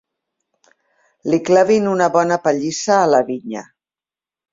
[1.31, 3.63] Li clavin una bona pallissa a la vinya.